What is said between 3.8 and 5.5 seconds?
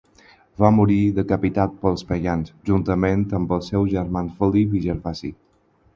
germans Felip i Gervasi.